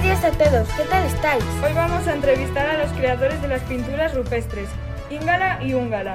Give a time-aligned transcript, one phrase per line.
[0.00, 1.44] todos, ¿qué tal estáis?
[1.62, 4.68] Hoy vamos a entrevistar a los creadores de las pinturas rupestres,
[5.10, 6.14] Íngala y Úngala.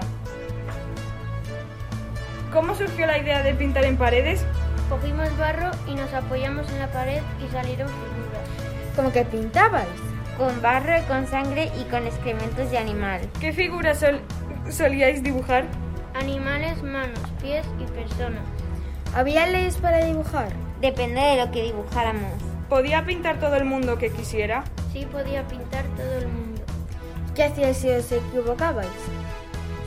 [2.52, 4.44] ¿Cómo surgió la idea de pintar en paredes?
[4.90, 8.96] Cogimos barro y nos apoyamos en la pared y salieron figuras.
[8.96, 9.88] ¿Cómo que pintabais?
[10.38, 13.22] Con barro, con sangre y con excrementos de animal.
[13.40, 14.22] ¿Qué figuras sol
[14.70, 15.66] solíais dibujar?
[16.16, 18.44] Animales, manos, pies y personas.
[19.14, 20.50] ¿Había leyes para dibujar?
[20.82, 22.55] Depende de lo que dibujáramos.
[22.70, 24.64] ¿Podía pintar todo el mundo que quisiera?
[24.92, 26.62] Sí podía pintar todo el mundo.
[27.36, 28.90] ¿Qué hacíais si os equivocabais?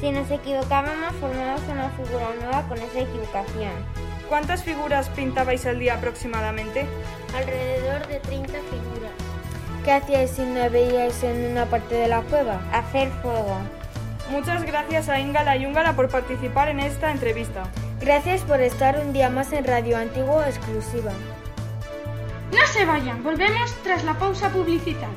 [0.00, 3.72] Si nos equivocábamos, formábamos una figura nueva con esa equivocación.
[4.28, 6.86] ¿Cuántas figuras pintabais al día aproximadamente?
[7.34, 9.12] Alrededor de 30 figuras.
[9.84, 12.60] ¿Qué hacíais si no veíais en una parte de la cueva?
[12.72, 13.58] Hacer fuego.
[14.30, 17.64] Muchas gracias a Íngala y Úngala por participar en esta entrevista.
[18.00, 21.10] Gracias por estar un día más en Radio Antiguo Exclusiva.
[22.52, 25.08] No se vayan, volvemos tras la pausa publicitaria.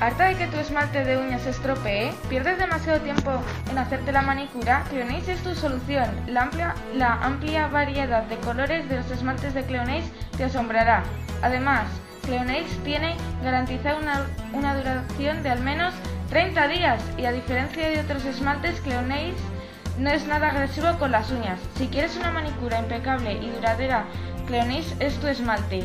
[0.00, 2.10] ¿Harta de que tu esmalte de uñas se estropee?
[2.30, 3.32] ¿Pierdes demasiado tiempo
[3.70, 4.82] en hacerte la manicura?
[4.88, 6.08] Cleonace es tu solución.
[6.26, 11.02] La amplia, la amplia variedad de colores de los esmaltes de Cleonace te asombrará.
[11.42, 11.84] Además,
[12.22, 13.14] Cleonace tiene
[13.44, 15.92] garantizada una, una duración de al menos
[16.30, 19.34] 30 días y a diferencia de otros esmaltes, Cleonace
[19.98, 21.58] no es nada agresivo con las uñas.
[21.76, 24.06] Si quieres una manicura impecable y duradera,
[24.50, 25.84] Cleonace es tu esmalte.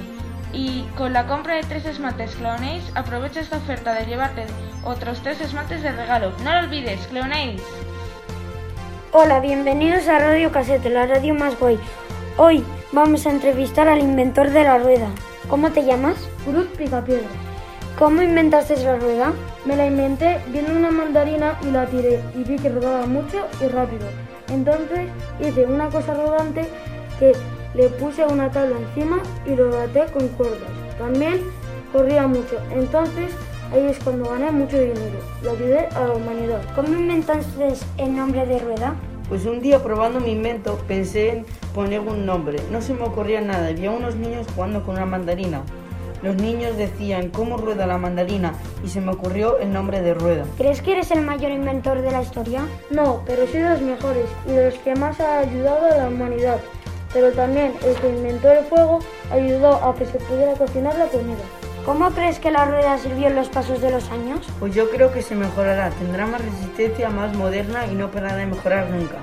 [0.52, 4.48] Y con la compra de tres esmaltes Cleonace, aprovecha esta oferta de llevarte
[4.84, 6.32] otros tres esmaltes de regalo.
[6.44, 7.58] No lo olvides, Cleonace.
[9.12, 11.78] Hola, bienvenidos a Radio Casete, la radio más guay.
[12.38, 15.10] Hoy vamos a entrevistar al inventor de la rueda.
[15.48, 16.18] ¿Cómo te llamas?
[16.48, 17.28] Groot Picapiedra.
[18.00, 19.34] ¿Cómo inventaste la rueda?
[19.66, 23.68] Me la inventé viendo una mandarina y la tiré y vi que rodaba mucho y
[23.68, 24.08] rápido.
[24.50, 25.08] Entonces
[25.40, 26.68] hice una cosa rodante
[27.20, 27.32] que
[27.76, 30.72] le puse una tabla encima y lo até con cuerdas.
[30.98, 31.42] También
[31.92, 32.58] corría mucho.
[32.72, 33.32] Entonces
[33.72, 36.62] ahí es cuando gané mucho dinero y ayudé a la humanidad.
[36.76, 38.96] ¿Cómo inventaste el nombre de rueda?
[39.28, 42.60] Pues un día probando mi invento pensé en poner un nombre.
[42.72, 43.68] No se me ocurría nada.
[43.68, 45.62] Había unos niños jugando con una mandarina.
[46.22, 50.46] Los niños decían cómo rueda la mandarina y se me ocurrió el nombre de rueda.
[50.58, 52.62] ¿Crees que eres el mayor inventor de la historia?
[52.90, 56.08] No, pero soy de los mejores y de los que más ha ayudado a la
[56.08, 56.60] humanidad.
[57.16, 59.00] Pero también el que inventó el fuego
[59.32, 61.46] ayudó a que se pudiera cocinar la comida.
[61.86, 64.46] ¿Cómo crees que la rueda sirvió en los pasos de los años?
[64.60, 68.48] Pues yo creo que se mejorará, tendrá más resistencia, más moderna y no parará de
[68.48, 69.16] mejorar nunca.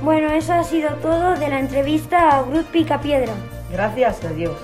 [0.00, 3.34] Bueno, eso ha sido todo de la entrevista a Groot Picapiedra.
[3.70, 4.56] Gracias a Dios.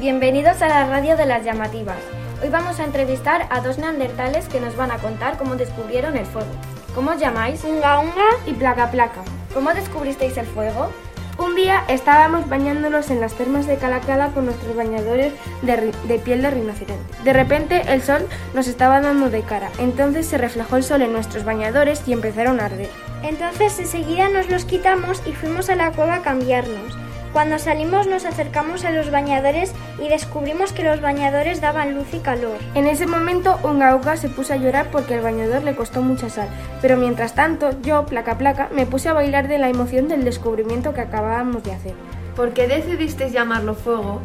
[0.00, 1.98] Bienvenidos a la radio de las llamativas.
[2.42, 6.26] Hoy vamos a entrevistar a dos neandertales que nos van a contar cómo descubrieron el
[6.26, 6.50] fuego.
[6.92, 7.62] ¿Cómo os llamáis?
[7.62, 9.22] Unga Unga y Placa Placa.
[9.54, 10.90] ¿Cómo descubristeis el fuego?
[11.38, 15.32] Un día estábamos bañándonos en las termas de Calacala con nuestros bañadores
[15.62, 17.22] de, de piel de rinoceronte.
[17.22, 21.12] De repente el sol nos estaba dando de cara, entonces se reflejó el sol en
[21.12, 22.90] nuestros bañadores y empezaron a arder.
[23.22, 26.96] Entonces enseguida nos los quitamos y fuimos a la cueva a cambiarnos.
[27.38, 29.72] Cuando salimos nos acercamos a los bañadores
[30.04, 32.58] y descubrimos que los bañadores daban luz y calor.
[32.74, 36.30] En ese momento Unga Unga se puso a llorar porque al bañador le costó mucha
[36.30, 36.48] sal,
[36.82, 40.94] pero mientras tanto yo, placa placa, me puse a bailar de la emoción del descubrimiento
[40.94, 41.94] que acabábamos de hacer.
[42.34, 44.20] ¿Por qué decidisteis llamarlo fuego?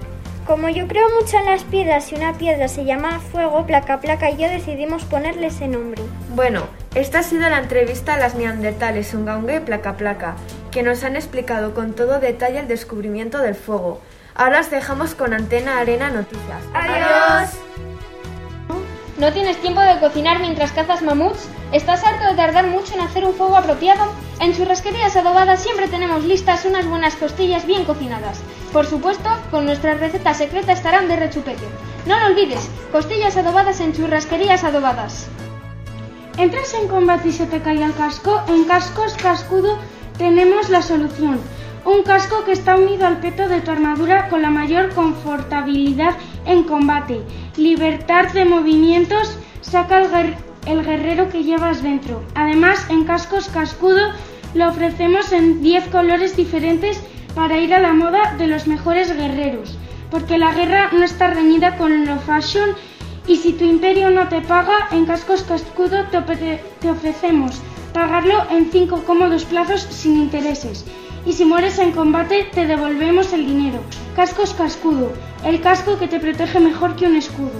[0.47, 4.31] Como yo creo mucho en las piedras y una piedra se llama fuego, placa placa
[4.31, 6.01] y yo decidimos ponerle ese nombre.
[6.33, 6.63] Bueno,
[6.95, 10.35] esta ha sido la entrevista a las neandertales Unga Unga y Placa Placa,
[10.73, 14.01] que nos han explicado con todo detalle el descubrimiento del fuego.
[14.33, 16.63] Ahora os dejamos con Antena Arena Noticias.
[16.73, 17.51] ¡Adiós!
[19.19, 21.47] ¿No tienes tiempo de cocinar mientras cazas mamuts?
[21.71, 24.11] ¿Estás harto de tardar mucho en hacer un fuego apropiado?
[24.39, 28.41] En Churrasquerías Adobadas siempre tenemos listas unas buenas costillas bien cocinadas.
[28.73, 31.63] Por supuesto, con nuestra receta secreta estarán de rechupete.
[32.07, 35.27] No lo olvides, costillas adobadas en Churrasquerías Adobadas.
[36.37, 38.41] Entras en combate y se te cae el casco.
[38.47, 39.77] En Cascos Cascudo
[40.17, 41.39] tenemos la solución.
[41.85, 46.15] Un casco que está unido al peto de tu armadura con la mayor confortabilidad
[46.45, 47.21] en combate.
[47.57, 52.23] Libertad de movimientos saca el, guer- el guerrero que llevas dentro.
[52.35, 54.11] Además, en Cascos Cascudo
[54.53, 57.01] lo ofrecemos en 10 colores diferentes
[57.35, 59.77] para ir a la moda de los mejores guerreros.
[60.09, 62.69] Porque la guerra no está reñida con lo fashion
[63.27, 67.61] y si tu imperio no te paga, en Cascos Cascudo te ofrecemos
[67.93, 70.85] pagarlo en cinco cómodos plazos sin intereses.
[71.25, 73.79] Y si mueres en combate, te devolvemos el dinero.
[74.15, 75.13] Cascos Cascudo,
[75.45, 77.51] el casco que te protege mejor que un escudo.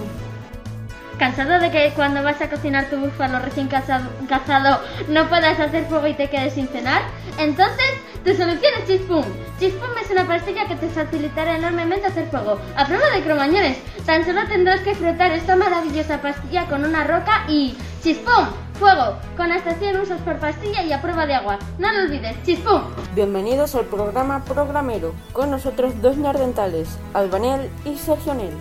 [1.18, 6.08] ¿Cansado de que cuando vas a cocinar tu búfalo recién cazado, no puedas hacer fuego
[6.08, 7.02] y te quedes sin cenar?
[7.38, 7.86] Entonces
[8.24, 9.24] Tu solución es Chispum.
[9.60, 12.58] Chispum es una pastilla que te facilitará enormemente hacer fuego.
[12.74, 13.76] A prueba de cromañones,
[14.06, 17.76] tan solo tendrás que frotar esta maravillosa pastilla con una roca y...
[18.02, 18.63] ¡Chispum!
[18.74, 21.60] Fuego, con hasta 100 usos por pastilla y a prueba de agua.
[21.78, 22.82] No lo olvides, chispum.
[23.14, 28.52] Bienvenidos al programa Programero, con nosotros dos nardentales, Albanel y Sergio Nel.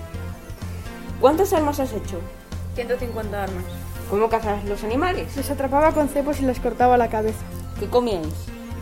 [1.20, 2.20] ¿Cuántas armas has hecho?
[2.76, 3.64] 150 armas.
[4.08, 5.36] ¿Cómo cazas los animales?
[5.36, 7.44] Les atrapaba con cepos y les cortaba la cabeza.
[7.80, 8.28] ¿Qué comíais?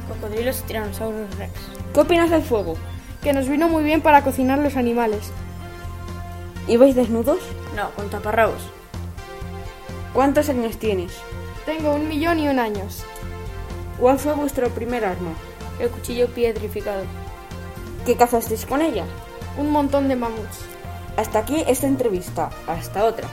[0.09, 1.53] Cocodrilos y tiranosaurus rex.
[1.93, 2.75] ¿Qué opinas del fuego?
[3.23, 5.31] Que nos vino muy bien para cocinar los animales.
[6.67, 7.39] ¿Ibais desnudos?
[7.73, 8.80] No, con taparrabos.
[10.13, 11.13] ¿Cuántos años tienes?
[11.65, 13.05] Tengo un millón y un años.
[13.97, 15.31] ¿Cuál fue vuestro primer arma?
[15.79, 17.03] El cuchillo pietrificado.
[18.05, 19.05] ¿Qué cazasteis con ella?
[19.57, 20.65] Un montón de mamuts.
[21.15, 22.49] Hasta aquí esta entrevista.
[22.67, 23.29] Hasta otra.